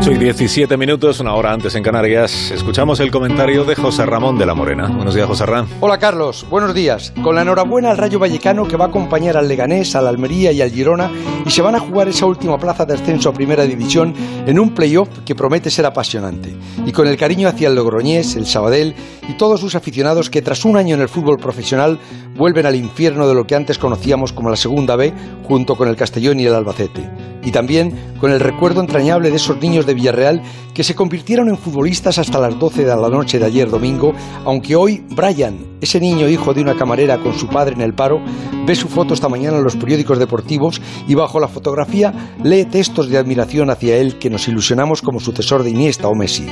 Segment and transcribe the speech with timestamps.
[0.00, 4.38] 8 y 17 minutos, una hora antes en Canarias, escuchamos el comentario de José Ramón
[4.38, 4.88] de la Morena.
[4.88, 5.68] Buenos días, José Ramón.
[5.78, 6.46] Hola, Carlos.
[6.48, 7.12] Buenos días.
[7.22, 10.62] Con la enhorabuena al Rayo Vallecano que va a acompañar al Leganés, al Almería y
[10.62, 11.10] al Girona
[11.44, 14.14] y se van a jugar esa última plaza de ascenso a Primera División
[14.46, 16.56] en un playoff que promete ser apasionante.
[16.86, 18.94] Y con el cariño hacia el Logroñés, el Sabadell
[19.28, 21.98] y todos sus aficionados que tras un año en el fútbol profesional
[22.36, 25.12] vuelven al infierno de lo que antes conocíamos como la Segunda B
[25.46, 27.10] junto con el Castellón y el Albacete.
[27.42, 30.42] Y también con el recuerdo entrañable de esos niños de Villarreal
[30.74, 34.12] que se convirtieron en futbolistas hasta las 12 de la noche de ayer domingo,
[34.44, 38.20] aunque hoy Brian, ese niño hijo de una camarera con su padre en el paro,
[38.66, 42.12] ve su foto esta mañana en los periódicos deportivos y bajo la fotografía
[42.42, 46.46] lee textos de admiración hacia él que nos ilusionamos como sucesor de Iniesta o Messi.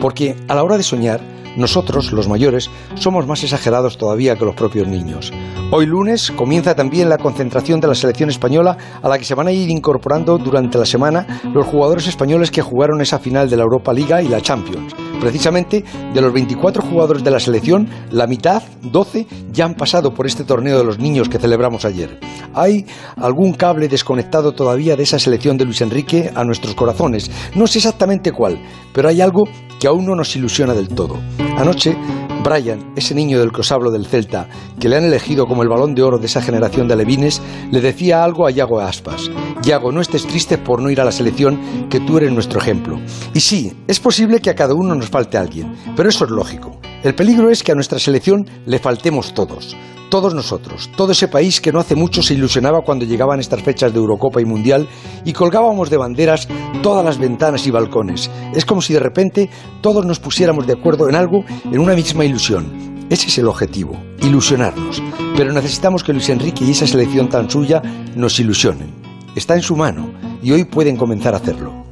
[0.00, 1.20] Porque a la hora de soñar,
[1.56, 5.32] nosotros, los mayores, somos más exagerados todavía que los propios niños.
[5.70, 9.48] Hoy lunes comienza también la concentración de la selección española a la que se van
[9.48, 13.64] a ir incorporando durante la semana los jugadores españoles que jugaron esa final de la
[13.64, 14.94] Europa Liga y la Champions.
[15.20, 20.26] Precisamente de los 24 jugadores de la selección, la mitad, 12, ya han pasado por
[20.26, 22.18] este torneo de los niños que celebramos ayer.
[22.52, 22.84] Hay
[23.16, 27.30] algún cable desconectado todavía de esa selección de Luis Enrique a nuestros corazones.
[27.54, 28.60] No sé exactamente cuál,
[28.92, 29.44] pero hay algo
[29.80, 31.18] que aún no nos ilusiona del todo.
[31.56, 31.96] Anoche,
[32.42, 35.68] Brian, ese niño del que os hablo del Celta, que le han elegido como el
[35.68, 39.30] balón de oro de esa generación de alevines, le decía algo a Yago Aspas.
[39.62, 42.98] Yago, no estés triste por no ir a la selección, que tú eres nuestro ejemplo.
[43.32, 46.83] Y sí, es posible que a cada uno nos falte alguien, pero eso es lógico.
[47.04, 49.76] El peligro es que a nuestra selección le faltemos todos
[50.14, 53.92] todos nosotros, todo ese país que no hace mucho se ilusionaba cuando llegaban estas fechas
[53.92, 54.86] de Eurocopa y Mundial
[55.24, 56.46] y colgábamos de banderas
[56.84, 58.30] todas las ventanas y balcones.
[58.54, 62.24] Es como si de repente todos nos pusiéramos de acuerdo en algo, en una misma
[62.24, 63.06] ilusión.
[63.10, 65.02] Ese es el objetivo, ilusionarnos.
[65.36, 67.82] Pero necesitamos que Luis Enrique y esa selección tan suya
[68.14, 68.94] nos ilusionen.
[69.34, 70.12] Está en su mano
[70.44, 71.83] y hoy pueden comenzar a hacerlo.